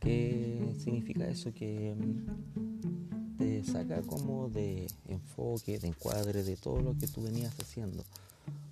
¿Qué 0.00 0.74
significa 0.78 1.26
eso? 1.28 1.52
Que 1.52 1.94
mm, 1.94 3.36
te 3.38 3.64
saca 3.64 4.02
como 4.02 4.48
de 4.48 4.86
enfoque, 5.08 5.78
de 5.78 5.88
encuadre 5.88 6.42
de 6.42 6.56
todo 6.56 6.80
lo 6.80 6.96
que 6.96 7.06
tú 7.06 7.22
venías 7.22 7.58
haciendo 7.60 8.04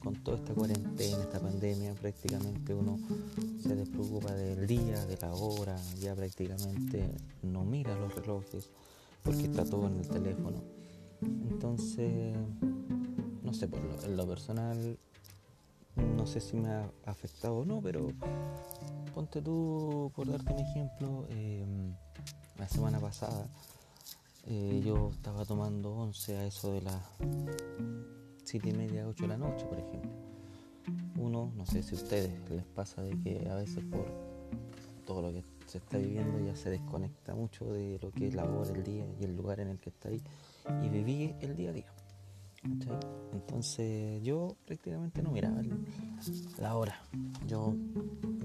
con 0.05 0.15
toda 0.17 0.37
esta 0.37 0.53
cuarentena, 0.53 1.23
esta 1.23 1.41
pandemia, 1.41 1.95
prácticamente 1.95 2.75
uno 2.75 2.99
se 3.63 3.75
despreocupa 3.75 4.33
del 4.35 4.67
día, 4.67 5.05
de 5.07 5.17
la 5.17 5.33
hora, 5.33 5.77
ya 5.99 6.15
prácticamente 6.15 7.11
no 7.43 7.65
mira 7.65 7.99
los 7.99 8.15
relojes 8.15 8.69
porque 9.23 9.45
está 9.45 9.65
todo 9.65 9.89
en 9.89 9.97
el 9.97 10.07
teléfono. 10.09 10.59
Entonces, 11.23 12.37
no 13.43 13.55
sé, 13.55 13.67
por 13.67 13.83
lo, 13.83 14.03
en 14.03 14.17
lo 14.17 14.27
personal, 14.29 14.99
no 15.97 16.27
sé 16.27 16.41
si 16.41 16.57
me 16.57 16.71
ha 16.71 16.91
afectado 17.07 17.59
o 17.59 17.65
no, 17.65 17.81
pero 17.81 18.09
ponte 19.15 19.41
tú, 19.43 20.11
por 20.15 20.29
darte 20.29 20.53
un 20.53 20.59
ejemplo, 20.59 21.27
em, 21.31 21.95
la 22.59 22.69
semana 22.69 22.99
pasada 22.99 23.47
eh, 24.47 24.83
yo 24.85 25.11
estaba 25.11 25.45
tomando 25.45 25.95
once 25.95 26.37
a 26.37 26.47
eso 26.47 26.73
de 26.73 26.83
la 26.83 27.01
7 28.45 28.69
y 28.69 28.73
media, 28.73 29.07
8 29.09 29.23
de 29.25 29.29
la 29.29 29.39
noche, 29.39 29.65
por 29.65 29.79
ejemplo. 29.79 30.11
Uno, 31.19 31.53
no 31.57 31.65
sé 31.65 31.83
si 31.83 31.95
a 31.95 31.99
ustedes 31.99 32.51
les 32.51 32.65
pasa 32.65 33.03
de 33.03 33.19
que 33.21 33.49
a 33.49 33.55
veces 33.55 33.83
por 33.85 34.07
todo 35.07 35.23
lo 35.23 35.33
que 35.33 35.43
se 35.67 35.79
está 35.79 35.97
viviendo 35.97 36.39
ya 36.41 36.55
se 36.57 36.71
desconecta 36.71 37.35
mucho 37.35 37.65
de 37.73 37.99
lo 38.03 38.11
que 38.11 38.29
es 38.29 38.35
la 38.35 38.45
hora, 38.45 38.71
el 38.71 38.85
día 38.85 39.07
y 39.19 39.25
el 39.25 39.35
lugar 39.35 39.61
en 39.61 39.69
el 39.69 39.79
que 39.79 39.91
está 39.91 40.09
ahí 40.09 40.23
y 40.83 40.89
viví 40.89 41.35
el 41.41 41.57
día 41.57 41.71
a 41.71 41.73
día. 41.73 42.04
Entonces 43.33 44.23
yo 44.23 44.57
prácticamente 44.67 45.23
no 45.23 45.31
miraba 45.31 45.61
la 46.59 46.75
hora. 46.75 47.03
Yo 47.47 47.75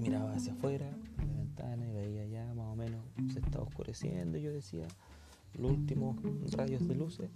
miraba 0.00 0.32
hacia 0.32 0.52
afuera, 0.52 0.90
la 1.18 1.34
ventana 1.34 1.86
y 1.86 1.92
veía 1.92 2.26
ya 2.26 2.54
más 2.54 2.66
o 2.66 2.76
menos 2.76 3.04
se 3.32 3.40
estaba 3.40 3.64
oscureciendo 3.64 4.38
y 4.38 4.42
yo 4.42 4.52
decía 4.52 4.86
los 5.54 5.72
últimos 5.72 6.16
rayos 6.52 6.86
de 6.86 6.94
luces 6.94 7.30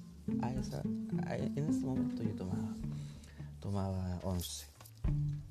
esa, 0.59 0.83
en 0.83 1.69
ese 1.69 1.85
momento 1.85 2.23
yo 2.23 2.35
tomaba, 2.35 2.75
tomaba 3.61 4.21
11. 4.23 4.67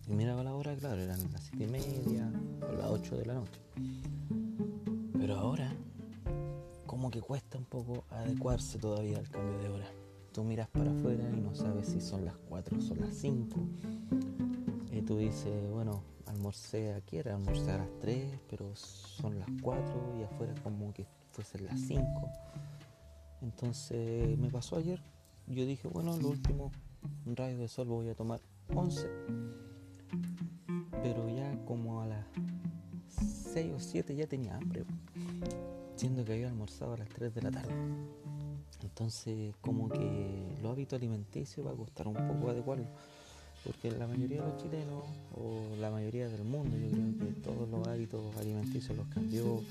Y 0.07 0.13
miraba 0.13 0.43
la 0.43 0.53
hora, 0.53 0.75
claro, 0.75 1.01
eran 1.01 1.19
las 1.31 1.43
7 1.43 1.63
y 1.63 1.67
media 1.67 2.31
o 2.61 2.73
las 2.73 2.88
8 2.88 3.17
de 3.17 3.25
la 3.25 3.33
noche. 3.35 3.59
Pero 5.19 5.35
ahora, 5.38 5.72
como 6.85 7.11
que 7.11 7.22
cuesta 7.22 7.57
un 7.57 7.66
poco 7.66 8.03
adecuarse 8.09 8.77
todavía 8.79 9.17
al 9.17 9.29
cambio 9.29 9.57
de 9.59 9.69
hora. 9.69 9.88
Tú 10.33 10.44
miras 10.44 10.67
para 10.69 10.91
afuera 10.91 11.29
y 11.31 11.39
no 11.39 11.55
sabes 11.55 11.88
si 11.88 12.01
son 12.01 12.25
las 12.25 12.35
4 12.49 12.77
o 12.77 12.81
son 12.81 12.99
las 12.99 13.16
5. 13.16 13.59
Y 14.91 15.01
tú 15.01 15.17
dices, 15.17 15.71
bueno, 15.71 16.03
almorcé 16.25 16.94
aquí, 16.94 17.17
era 17.17 17.35
almorcé 17.35 17.71
a 17.71 17.77
las 17.77 17.99
3, 18.01 18.39
pero 18.49 18.75
son 18.75 19.39
las 19.39 19.47
4 19.61 20.17
y 20.19 20.23
afuera 20.23 20.53
como 20.63 20.91
que 20.93 21.05
fuesen 21.31 21.66
las 21.66 21.79
5 21.79 22.03
entonces 23.43 24.38
me 24.38 24.49
pasó 24.49 24.77
ayer. 24.77 25.01
Yo 25.47 25.66
dije, 25.66 25.88
bueno, 25.89 26.17
lo 26.17 26.29
último 26.29 26.72
rayo 27.25 27.57
de 27.57 27.67
sol 27.67 27.88
voy 27.88 28.07
a 28.07 28.16
tomar 28.16 28.39
11. 28.73 29.09
Pero 31.03 31.29
ya 31.29 31.53
como 31.66 32.01
a 32.01 32.07
las 32.07 32.25
6 33.53 33.73
o 33.75 33.79
7 33.79 34.16
ya 34.16 34.27
tenía 34.27 34.55
hambre. 34.55 34.85
Siendo 35.97 36.23
que 36.23 36.33
había 36.33 36.47
almorzado 36.47 36.93
a 36.93 36.97
las 36.97 37.09
3 37.09 37.35
de 37.35 37.41
la 37.41 37.51
tarde. 37.51 37.73
Entonces 38.93 39.55
como 39.59 39.89
que 39.89 40.55
los 40.61 40.71
hábitos 40.71 40.97
alimenticios 40.97 41.65
va 41.65 41.71
a 41.71 41.75
costar 41.75 42.07
un 42.07 42.13
poco 42.13 42.51
adecuarlo. 42.51 42.85
Porque 43.65 43.89
la 43.89 44.05
mayoría 44.05 44.43
de 44.43 44.51
los 44.51 44.61
chilenos 44.61 45.03
o 45.35 45.75
la 45.79 45.89
mayoría 45.89 46.27
del 46.27 46.43
mundo 46.43 46.77
yo 46.77 46.91
creo 46.91 47.17
que 47.17 47.41
todos 47.41 47.67
los 47.69 47.87
hábitos 47.87 48.21
alimenticios 48.37 48.95
los 48.95 49.07
cambió 49.07 49.63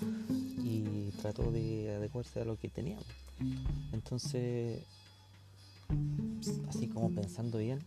y 0.58 1.10
trató 1.20 1.52
de 1.52 1.94
adecuarse 1.94 2.40
a 2.40 2.44
lo 2.44 2.56
que 2.56 2.68
teníamos. 2.68 3.06
Entonces, 3.92 4.82
así 6.68 6.88
como 6.88 7.10
pensando 7.10 7.58
bien, 7.58 7.80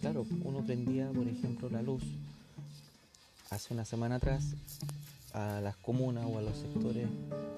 claro, 0.00 0.26
uno 0.42 0.64
prendía, 0.66 1.12
por 1.12 1.28
ejemplo, 1.28 1.70
la 1.70 1.82
luz 1.82 2.02
hace 3.50 3.72
una 3.72 3.84
semana 3.84 4.16
atrás 4.16 4.56
a 5.32 5.60
las 5.60 5.76
comunas 5.76 6.26
o 6.26 6.38
a 6.38 6.42
los 6.42 6.56
sectores 6.56 7.06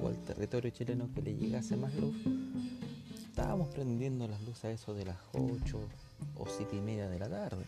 o 0.03 0.09
al 0.09 0.17
territorio 0.25 0.71
chileno 0.71 1.09
que 1.15 1.23
le 1.23 1.35
llegase 1.37 1.77
más 1.77 1.95
luz, 1.95 2.15
estábamos 3.35 3.67
prendiendo 3.67 4.29
las 4.29 4.41
luces 4.43 4.65
a 4.65 4.71
eso 4.71 4.95
de 4.95 5.07
las 5.07 5.17
8 5.33 5.81
o 6.37 6.47
7 6.47 6.77
y 6.77 6.81
media 6.81 7.09
de 7.09 7.19
la 7.19 7.29
tarde. 7.29 7.65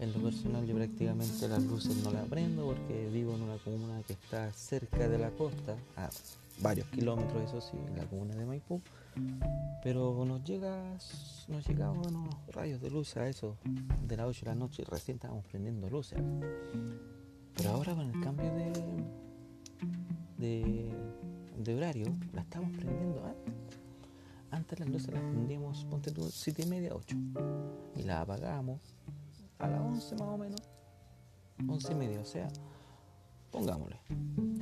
En 0.00 0.12
lo 0.14 0.22
personal 0.22 0.66
yo 0.66 0.74
prácticamente 0.74 1.46
las 1.48 1.62
luces 1.64 1.94
no 2.02 2.10
las 2.10 2.26
prendo 2.28 2.64
porque 2.64 3.10
vivo 3.12 3.34
en 3.34 3.42
una 3.42 3.58
comuna 3.58 4.02
que 4.06 4.14
está 4.14 4.50
cerca 4.52 5.06
de 5.06 5.18
la 5.18 5.30
costa, 5.32 5.76
a 5.98 6.08
varios 6.62 6.86
kilómetros 6.88 7.42
eso 7.42 7.60
sí, 7.60 7.76
en 7.88 7.98
la 7.98 8.06
comuna 8.06 8.34
de 8.36 8.46
Maipú, 8.46 8.80
pero 9.82 10.24
nos 10.24 10.42
llega, 10.44 10.96
nos 11.48 11.68
llegaban 11.68 11.98
unos 11.98 12.34
rayos 12.54 12.80
de 12.80 12.88
luz 12.90 13.18
a 13.18 13.28
eso 13.28 13.58
de 14.06 14.16
las 14.16 14.28
8 14.28 14.46
de 14.46 14.50
la 14.50 14.54
noche 14.54 14.80
y 14.80 14.90
recién 14.90 15.16
estábamos 15.16 15.44
prendiendo 15.44 15.90
luces. 15.90 16.18
Pero 17.54 17.68
ahora 17.68 17.94
con 17.94 18.08
el 18.08 18.18
cambio 18.22 18.50
de, 18.54 18.72
de, 20.38 20.90
de 21.58 21.74
horario, 21.74 22.16
la 22.32 22.40
estamos 22.40 22.70
prendiendo 22.70 23.26
antes. 23.26 23.57
Antes 24.68 24.80
las 24.80 24.88
luces 24.90 25.14
las 25.14 25.22
prendíamos, 25.22 25.86
ponte 25.86 26.10
tú, 26.10 26.28
7 26.30 26.62
y 26.62 26.66
media, 26.66 26.90
8. 26.94 27.16
Y 27.96 28.02
las 28.02 28.20
apagamos 28.20 28.78
a 29.58 29.66
las 29.66 29.80
11 29.80 30.14
más 30.16 30.28
o 30.28 30.36
menos. 30.36 30.60
11 31.66 31.92
y 31.92 31.94
media, 31.94 32.20
o 32.20 32.24
sea, 32.26 32.48
pongámosle 33.50 33.98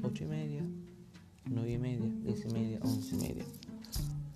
8 0.04 0.22
y 0.22 0.26
media, 0.28 0.62
9 1.46 1.72
y 1.72 1.78
media, 1.78 2.08
10 2.22 2.44
y 2.44 2.48
media, 2.50 2.78
11 2.82 3.16
y 3.16 3.18
media. 3.18 3.44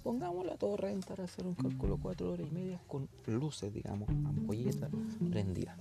Pongámosle 0.03 0.51
a 0.55 0.57
todo 0.57 0.77
rentar 0.77 1.21
hacer 1.21 1.47
un 1.47 1.55
cálculo 1.55 2.01
4 2.03 2.33
horas 2.33 2.49
y 2.51 2.53
media 2.53 2.81
con 2.89 3.09
luces, 3.29 3.73
digamos, 3.73 4.09
ampolletas 4.09 4.91
prendidas. 5.31 5.79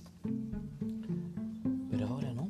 Pero 1.90 2.06
ahora 2.06 2.32
no. 2.32 2.46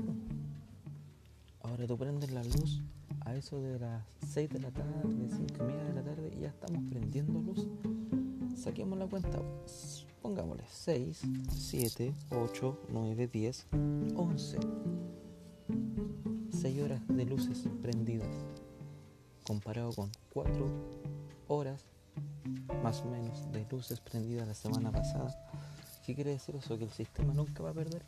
Ahora 1.62 1.86
tú 1.86 1.96
prendes 1.96 2.32
la 2.32 2.44
luz 2.44 2.82
a 3.24 3.34
eso 3.34 3.60
de 3.60 3.78
las 3.78 4.04
6 4.28 4.50
de 4.50 4.60
la 4.60 4.70
tarde, 4.70 4.92
5 5.02 5.44
y 5.58 5.62
media 5.62 5.84
de 5.84 5.94
la 5.94 6.02
tarde 6.02 6.36
ya 6.40 6.48
estamos 6.48 6.82
prendiendo 6.90 7.40
luz. 7.40 7.66
Saquemos 8.56 8.98
la 8.98 9.06
cuenta 9.06 9.40
pongámosle 10.22 10.64
6, 10.70 11.22
7, 11.50 12.14
8, 12.30 12.78
9, 12.90 13.28
10, 13.32 13.66
11. 14.16 14.58
6 16.50 16.82
horas 16.82 17.00
de 17.08 17.24
luces 17.24 17.64
prendidas 17.80 18.28
comparado 19.46 19.92
con 19.92 20.10
4 20.32 20.68
horas 21.48 21.84
más 22.82 23.00
o 23.00 23.06
menos 23.06 23.50
de 23.52 23.66
luces 23.70 24.00
prendidas 24.00 24.46
la 24.46 24.54
semana 24.54 24.92
pasada. 24.92 25.36
¿Qué 26.04 26.14
quiere 26.14 26.30
decir 26.30 26.54
eso? 26.56 26.78
Que 26.78 26.84
el 26.84 26.90
sistema 26.90 27.34
nunca 27.34 27.62
va 27.62 27.70
a 27.70 27.74
perder. 27.74 28.02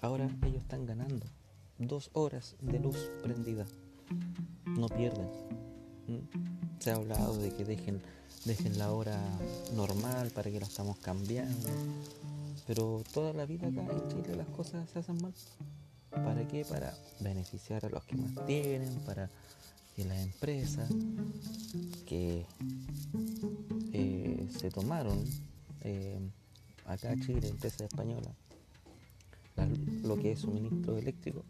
Ahora 0.00 0.28
ellos 0.42 0.62
están 0.62 0.86
ganando 0.86 1.26
2 1.78 2.10
horas 2.14 2.56
de 2.60 2.80
luz 2.80 3.10
prendida. 3.22 3.66
No 4.66 4.88
pierden. 4.88 5.28
¿Mm? 6.06 6.80
Se 6.80 6.90
ha 6.90 6.94
hablado 6.94 7.36
de 7.36 7.52
que 7.52 7.64
dejen 7.64 8.00
dejen 8.44 8.78
la 8.78 8.92
hora 8.92 9.20
normal 9.74 10.30
para 10.30 10.50
que 10.50 10.60
la 10.60 10.66
estamos 10.66 10.96
cambiando. 10.98 11.68
Pero 12.66 13.02
toda 13.12 13.32
la 13.32 13.46
vida 13.46 13.68
acá 13.68 13.80
en 13.80 14.08
Chile 14.08 14.36
las 14.36 14.48
cosas 14.48 14.88
se 14.90 15.00
hacen 15.00 15.20
mal. 15.20 15.34
¿Para 16.10 16.46
qué? 16.48 16.64
Para 16.64 16.94
beneficiar 17.20 17.84
a 17.84 17.88
los 17.88 18.04
que 18.04 18.16
más 18.16 18.46
tienen, 18.46 18.94
para 19.00 19.30
que 19.94 20.04
las 20.04 20.18
empresas 20.18 20.90
que 22.06 22.44
eh, 23.92 24.48
se 24.58 24.70
tomaron 24.70 25.24
eh, 25.82 26.18
acá 26.86 27.14
Chile, 27.14 27.48
empresa 27.48 27.84
española, 27.84 28.30
lo 30.02 30.16
que 30.16 30.32
es 30.32 30.40
suministro 30.40 30.96
eléctrico, 30.96 31.44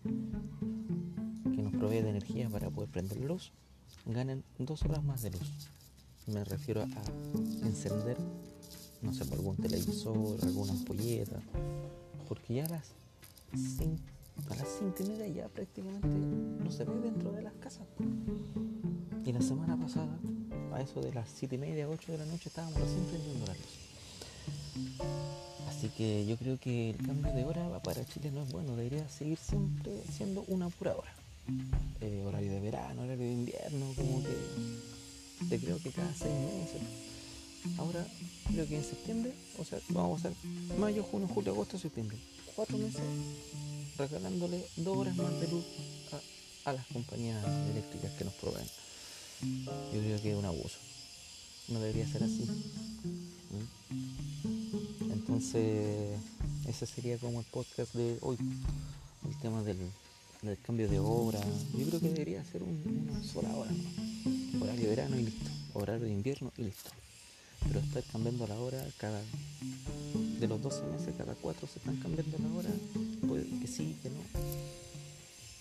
provee 1.81 2.03
de 2.03 2.11
energía 2.11 2.47
para 2.51 2.69
poder 2.69 2.91
prender 2.91 3.19
luz, 3.23 3.53
ganen 4.05 4.45
dos 4.59 4.83
horas 4.83 5.03
más 5.03 5.23
de 5.23 5.31
luz. 5.31 5.51
Me 6.27 6.45
refiero 6.45 6.83
a 6.83 7.67
encender, 7.67 8.19
no 9.01 9.15
sé, 9.15 9.25
algún 9.33 9.57
televisor, 9.57 10.37
alguna 10.43 10.73
ampolleta, 10.73 11.41
porque 12.29 12.55
ya 12.55 12.67
a 12.67 12.69
las 12.69 12.93
5 13.55 13.97
a 14.51 14.55
las 14.57 14.69
cinco 14.79 15.03
y 15.03 15.07
media 15.07 15.29
ya 15.29 15.49
prácticamente 15.49 16.09
no 16.09 16.71
se 16.71 16.85
ve 16.85 16.99
dentro 17.01 17.33
de 17.33 17.43
las 17.43 17.55
casas. 17.55 17.87
Y 19.25 19.33
la 19.33 19.41
semana 19.41 19.79
pasada, 19.79 20.19
a 20.73 20.81
eso 20.81 21.01
de 21.01 21.13
las 21.13 21.31
siete 21.31 21.57
y 21.57 21.59
media, 21.59 21.89
8 21.89 22.13
de 22.13 22.19
la 22.19 22.27
noche, 22.27 22.49
estábamos 22.49 22.79
recién 22.79 23.05
prendiendo 23.05 23.47
la 23.47 23.55
luz. 23.55 23.79
Así 25.69 25.89
que 25.89 26.27
yo 26.27 26.37
creo 26.37 26.59
que 26.59 26.91
el 26.91 27.07
cambio 27.07 27.33
de 27.33 27.45
hora 27.45 27.83
para 27.83 28.05
Chile 28.05 28.31
no 28.31 28.43
es 28.43 28.53
bueno, 28.53 28.77
debería 28.77 29.09
seguir 29.09 29.39
siempre 29.39 29.93
siendo 30.11 30.45
una 30.49 30.69
pura 30.69 30.95
hora. 30.95 31.20
Eh, 32.01 32.23
horario 32.27 32.53
de 32.53 32.61
verano, 32.61 33.03
horario 33.03 33.25
de 33.25 33.33
invierno, 33.33 33.93
como 33.95 34.23
que 34.23 34.37
te 35.49 35.59
creo 35.59 35.79
que 35.79 35.91
cada 35.91 36.13
seis 36.15 36.33
meses. 36.33 36.83
Ahora 37.79 38.07
creo 38.51 38.67
que 38.67 38.77
en 38.77 38.85
septiembre, 38.85 39.35
o 39.59 39.65
sea, 39.65 39.79
vamos 39.91 40.25
a 40.25 40.29
hacer 40.29 40.37
mayo, 40.79 41.03
junio, 41.03 41.29
julio, 41.29 41.53
agosto, 41.53 41.79
septiembre. 41.79 42.17
Cuatro 42.55 42.79
meses 42.79 43.03
regalándole 43.99 44.67
dos 44.77 44.97
horas 44.97 45.17
más 45.17 45.41
de 45.41 45.49
luz 45.49 45.65
a, 46.65 46.73
las 46.73 46.87
compañías 46.87 47.45
eléctricas 47.71 48.13
que 48.13 48.25
nos 48.25 48.35
proveen. 48.35 48.67
Yo 49.93 50.01
creo 50.01 50.23
que 50.23 50.33
es 50.33 50.39
un 50.39 50.45
abuso. 50.45 50.79
No 51.69 51.81
debería 51.81 52.07
ser 52.07 52.25
así. 52.25 52.47
Entonces, 55.13 56.19
ese 56.67 56.87
sería 56.87 57.19
como 57.19 57.41
el 57.41 57.47
podcast 57.47 57.95
de 57.95 58.19
hoy. 58.23 58.39
El 59.29 59.39
tema 59.41 59.63
del, 59.63 59.79
cambio 60.63 60.89
de 60.89 60.99
hora. 60.99 61.41
Yo 61.77 61.87
creo 61.87 62.01
que 62.01 62.09
debería 62.09 62.45
ser 62.45 62.63
una 62.63 63.23
sola 63.23 63.55
hora. 63.55 63.71
Horario 64.61 64.83
de 64.83 64.89
verano 64.89 65.19
y 65.19 65.25
listo. 65.25 65.51
Horario 65.75 66.07
de 66.07 66.13
invierno 66.13 66.53
y 66.57 66.63
listo. 66.65 66.91
Pero 67.69 67.81
estar 67.81 68.03
cambiando 68.05 68.47
la 68.47 68.59
hora 68.59 68.83
cada 68.97 69.21
de 70.41 70.49
los 70.49 70.63
12 70.63 70.83
meses, 70.87 71.15
cada 71.19 71.35
4 71.35 71.69
se 71.69 71.79
están 71.79 71.97
cambiando 71.97 72.39
la 72.39 72.55
hora, 72.57 72.71
pues 73.29 73.45
que 73.61 73.67
sí, 73.67 73.97
que 74.03 74.09
no. 74.09 74.21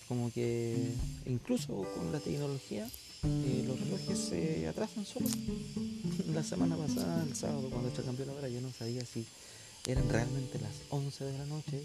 Como 0.08 0.32
que 0.32 0.92
incluso 1.26 1.84
con 1.94 2.10
la 2.10 2.18
tecnología, 2.18 2.88
eh, 3.22 3.64
los 3.66 3.78
relojes 3.78 4.18
se 4.18 4.66
atrasan 4.66 5.04
solos. 5.04 5.32
la 6.34 6.42
semana 6.42 6.76
pasada, 6.76 7.22
el 7.24 7.36
sábado, 7.36 7.68
cuando 7.70 7.94
se 7.94 8.02
cambió 8.02 8.24
la 8.24 8.32
hora, 8.32 8.48
yo 8.48 8.62
no 8.62 8.72
sabía 8.72 9.04
si 9.04 9.26
eran 9.86 10.08
realmente 10.08 10.58
las 10.58 10.74
11 10.90 11.24
de 11.24 11.38
la 11.38 11.46
noche 11.46 11.84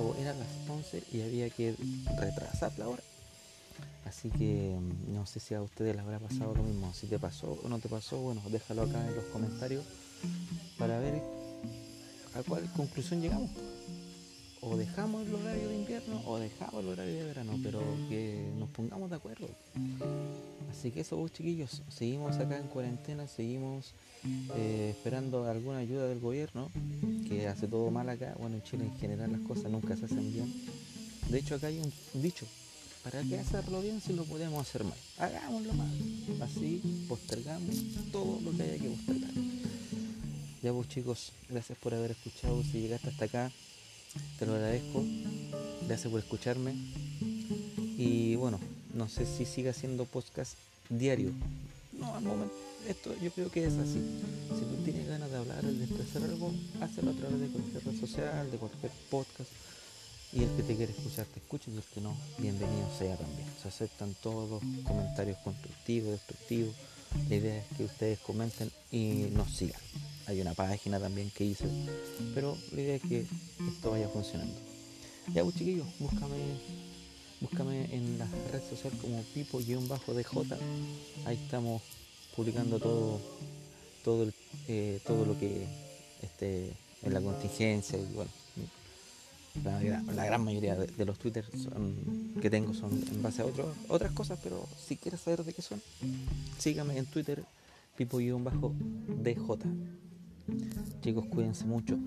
o 0.00 0.14
eran 0.20 0.38
las 0.38 0.48
11 0.68 1.02
y 1.12 1.22
había 1.22 1.50
que 1.50 1.74
retrasar 2.18 2.72
la 2.78 2.88
hora. 2.88 3.02
Así 4.06 4.30
que 4.30 4.76
mm, 4.78 5.14
no 5.14 5.26
sé 5.26 5.40
si 5.40 5.54
a 5.54 5.62
ustedes 5.62 5.96
les 5.96 6.04
habrá 6.04 6.18
pasado 6.18 6.54
lo 6.54 6.62
mismo. 6.62 6.92
Si 6.94 7.06
te 7.06 7.18
pasó 7.18 7.58
o 7.62 7.68
no 7.68 7.78
te 7.78 7.88
pasó, 7.88 8.18
bueno, 8.18 8.42
déjalo 8.50 8.82
acá 8.82 9.06
en 9.06 9.14
los 9.14 9.24
comentarios 9.26 9.84
para 10.78 10.98
ver 10.98 11.22
a 12.34 12.42
cuál 12.42 12.70
conclusión 12.72 13.20
llegamos. 13.20 13.50
O 14.60 14.76
dejamos 14.76 15.26
el 15.26 15.34
horario 15.34 15.68
de 15.68 15.76
invierno 15.76 16.22
o 16.24 16.38
dejamos 16.38 16.84
el 16.84 16.90
horario 16.90 17.14
de 17.14 17.24
verano, 17.24 17.58
pero 17.62 17.80
que 18.08 18.52
nos 18.58 18.68
pongamos 18.70 19.10
de 19.10 19.16
acuerdo. 19.16 19.48
Así 20.72 20.90
que 20.90 21.00
eso, 21.00 21.16
vos 21.18 21.30
chiquillos, 21.30 21.82
seguimos 21.90 22.36
acá 22.36 22.58
en 22.58 22.66
cuarentena, 22.66 23.28
seguimos 23.28 23.92
eh, 24.56 24.94
esperando 24.96 25.44
alguna 25.44 25.78
ayuda 25.78 26.08
del 26.08 26.18
gobierno, 26.18 26.70
que 27.28 27.46
hace 27.46 27.68
todo 27.68 27.90
mal 27.90 28.08
acá. 28.08 28.34
Bueno, 28.38 28.56
en 28.56 28.62
Chile 28.62 28.84
en 28.86 28.96
general 28.98 29.32
las 29.32 29.42
cosas 29.42 29.70
nunca 29.70 29.96
se 29.96 30.06
hacen 30.06 30.32
bien. 30.32 30.52
De 31.28 31.38
hecho, 31.38 31.56
acá 31.56 31.66
hay 31.66 31.78
un 31.78 31.92
dicho, 32.22 32.46
¿para 33.04 33.22
qué 33.22 33.38
hacerlo 33.38 33.82
bien 33.82 34.00
si 34.00 34.14
lo 34.14 34.24
podemos 34.24 34.66
hacer 34.66 34.82
mal? 34.82 34.96
Hagámoslo 35.18 35.74
mal. 35.74 35.90
Así 36.40 37.04
postergamos 37.06 37.76
todo 38.10 38.40
lo 38.40 38.56
que 38.56 38.62
haya 38.62 38.78
que 38.78 38.88
postergar. 38.88 39.30
Ya 40.62 40.72
vos 40.72 40.88
chicos, 40.88 41.32
gracias 41.50 41.76
por 41.78 41.92
haber 41.92 42.12
escuchado. 42.12 42.62
Si 42.62 42.80
llegaste 42.80 43.10
hasta 43.10 43.26
acá, 43.26 43.52
te 44.38 44.46
lo 44.46 44.54
agradezco. 44.54 45.04
Gracias 45.86 46.10
por 46.10 46.18
escucharme. 46.18 46.74
Y 47.98 48.36
bueno, 48.36 48.58
no 48.94 49.08
sé 49.08 49.26
si 49.26 49.44
siga 49.44 49.70
haciendo 49.70 50.04
podcast 50.04 50.54
diario. 50.88 51.30
No, 51.92 52.14
al 52.14 52.24
momento. 52.24 52.54
Esto 52.88 53.14
yo 53.22 53.30
creo 53.30 53.50
que 53.50 53.64
es 53.64 53.74
así. 53.74 54.00
Si 54.58 54.64
tú 54.64 54.82
tienes 54.84 55.06
ganas 55.08 55.30
de 55.30 55.36
hablar, 55.36 55.62
de 55.62 55.84
expresar 55.84 56.22
algo, 56.24 56.52
hazlo 56.80 57.10
a 57.10 57.14
través 57.14 57.40
de 57.40 57.46
cualquier 57.48 57.84
red 57.84 58.00
social, 58.00 58.50
de 58.50 58.58
cualquier 58.58 58.92
podcast. 59.10 59.50
Y 60.32 60.42
el 60.42 60.50
que 60.56 60.62
te 60.62 60.76
quiere 60.76 60.92
escuchar 60.92 61.26
te 61.26 61.40
escucha 61.40 61.70
y 61.70 61.76
el 61.76 61.82
que 61.82 62.00
no, 62.00 62.16
bienvenido 62.38 62.88
sea 62.98 63.16
también. 63.16 63.46
Se 63.60 63.68
aceptan 63.68 64.14
todos 64.22 64.50
los 64.50 64.84
comentarios 64.84 65.38
constructivos, 65.38 66.12
destructivos. 66.12 66.74
La 67.28 67.36
idea 67.36 67.58
es 67.58 67.76
que 67.76 67.84
ustedes 67.84 68.18
comenten 68.20 68.70
y 68.90 69.28
nos 69.32 69.54
sigan 69.54 69.80
hay 70.26 70.40
una 70.40 70.54
página 70.54 70.98
también 70.98 71.30
que 71.30 71.44
hice, 71.44 71.66
pero 72.34 72.56
la 72.72 72.80
idea 72.80 72.96
es 72.96 73.02
que 73.02 73.26
esto 73.68 73.90
vaya 73.90 74.08
funcionando. 74.08 74.54
Ya, 75.32 75.42
pues 75.42 75.56
chiquillos, 75.56 75.86
búscame, 75.98 76.36
búscame 77.42 77.94
en 77.94 78.18
las 78.18 78.30
redes 78.50 78.68
sociales 78.70 78.98
como 79.00 79.22
pipo-dj, 79.34 80.56
ahí 81.26 81.36
estamos 81.36 81.82
publicando 82.36 82.78
todo, 82.78 83.20
todo, 84.04 84.30
eh, 84.68 85.00
todo 85.04 85.26
lo 85.26 85.38
que 85.38 85.66
esté 86.22 86.72
en 87.02 87.12
la 87.12 87.20
contingencia 87.20 87.98
y 87.98 88.06
bueno, 88.14 88.30
la, 90.14 90.24
gran 90.24 90.44
mayoría 90.44 90.76
de, 90.76 91.04
los 91.04 91.18
twitters 91.18 91.50
que 92.40 92.48
tengo 92.48 92.72
son 92.72 92.92
en 92.92 93.22
base 93.22 93.42
a 93.42 93.46
otras 93.88 94.12
cosas, 94.12 94.38
pero 94.42 94.66
si 94.86 94.96
quieres 94.96 95.20
saber 95.20 95.44
de 95.44 95.52
qué 95.52 95.62
son, 95.62 95.82
sígame 96.58 96.96
en 96.96 97.06
Twitter, 97.06 97.44
pipo-dj. 97.96 99.58
Chicos, 101.02 101.26
cuídense 101.26 101.64
mucho. 101.64 101.98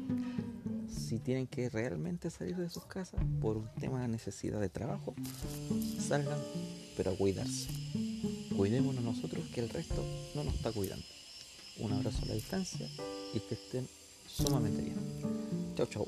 Si 0.89 1.19
tienen 1.19 1.47
que 1.47 1.69
realmente 1.69 2.29
salir 2.29 2.55
de 2.57 2.69
sus 2.69 2.85
casas 2.85 3.21
por 3.41 3.57
un 3.57 3.67
tema 3.79 4.01
de 4.01 4.07
necesidad 4.07 4.59
de 4.59 4.69
trabajo, 4.69 5.15
salgan, 5.99 6.39
pero 6.97 7.11
a 7.11 7.15
cuidarse. 7.15 7.69
Cuidémonos 8.55 9.03
nosotros 9.03 9.45
que 9.53 9.61
el 9.61 9.69
resto 9.69 10.03
no 10.33 10.43
nos 10.43 10.55
está 10.55 10.71
cuidando. 10.71 11.05
Un 11.79 11.93
abrazo 11.93 12.23
a 12.23 12.27
la 12.27 12.33
distancia 12.35 12.87
y 13.33 13.39
que 13.39 13.55
estén 13.55 13.87
sumamente 14.27 14.81
bien. 14.81 14.95
Chau, 15.75 15.87
chau. 15.87 16.07